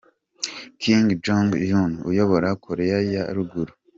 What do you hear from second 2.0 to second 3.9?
uyobora Koreya ya ruguru.